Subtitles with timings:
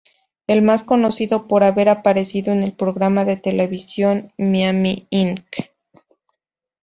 [0.47, 5.45] Es más conocido por haber aparecido en el programa de televisión "Miami Ink".